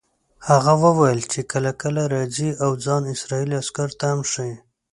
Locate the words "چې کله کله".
1.31-2.03